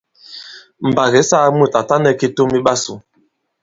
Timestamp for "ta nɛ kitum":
1.87-2.51